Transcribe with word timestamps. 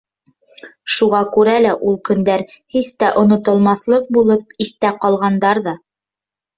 Шуға 0.93 1.19
күрә 1.35 1.53
лә 1.65 1.75
ул 1.91 1.99
көндәр 2.09 2.45
һис 2.77 2.91
тә 3.05 3.13
онотолмаҫлыҡ 3.23 4.11
булып 4.21 4.61
иҫтә 4.67 4.97
ҡалғандар 5.07 5.67
ҙа... 5.71 5.81